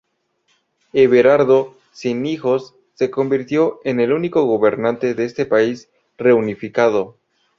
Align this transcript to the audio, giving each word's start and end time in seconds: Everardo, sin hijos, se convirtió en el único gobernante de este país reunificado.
Everardo, 0.93 1.77
sin 1.91 2.25
hijos, 2.25 2.73
se 2.95 3.11
convirtió 3.11 3.79
en 3.83 3.99
el 3.99 4.13
único 4.13 4.41
gobernante 4.45 5.13
de 5.13 5.25
este 5.25 5.45
país 5.45 5.89
reunificado. 6.17 7.19